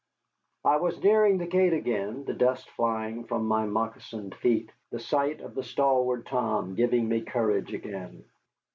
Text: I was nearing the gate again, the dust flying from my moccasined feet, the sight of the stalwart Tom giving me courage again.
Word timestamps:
I 0.65 0.77
was 0.77 0.99
nearing 1.03 1.37
the 1.37 1.45
gate 1.45 1.73
again, 1.73 2.25
the 2.25 2.33
dust 2.33 2.67
flying 2.71 3.25
from 3.25 3.45
my 3.45 3.67
moccasined 3.67 4.33
feet, 4.33 4.71
the 4.89 4.97
sight 4.99 5.41
of 5.41 5.53
the 5.53 5.61
stalwart 5.61 6.25
Tom 6.25 6.73
giving 6.73 7.07
me 7.07 7.21
courage 7.21 7.71
again. 7.71 8.25